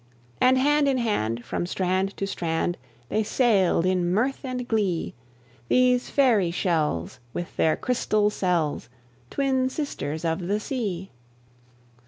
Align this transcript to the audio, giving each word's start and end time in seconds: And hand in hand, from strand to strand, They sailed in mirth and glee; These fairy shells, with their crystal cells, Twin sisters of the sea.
And 0.41 0.57
hand 0.57 0.87
in 0.87 0.97
hand, 0.97 1.45
from 1.45 1.67
strand 1.67 2.17
to 2.17 2.25
strand, 2.25 2.75
They 3.09 3.21
sailed 3.21 3.85
in 3.85 4.11
mirth 4.11 4.39
and 4.43 4.67
glee; 4.67 5.13
These 5.67 6.09
fairy 6.09 6.49
shells, 6.49 7.19
with 7.33 7.55
their 7.55 7.77
crystal 7.77 8.31
cells, 8.31 8.89
Twin 9.29 9.69
sisters 9.69 10.25
of 10.25 10.47
the 10.47 10.59
sea. 10.59 11.11